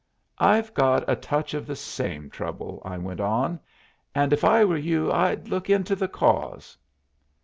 [0.39, 3.59] "I've got a touch of the same trouble," I went on;
[4.15, 6.75] "and, if I were you, I'd look into the cause."